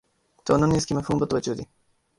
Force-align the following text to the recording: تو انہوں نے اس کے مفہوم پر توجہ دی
تو 0.45 0.53
انہوں 0.53 0.67
نے 0.67 0.77
اس 0.77 0.85
کے 0.85 0.95
مفہوم 0.95 1.19
پر 1.19 1.27
توجہ 1.27 1.53
دی 1.53 1.63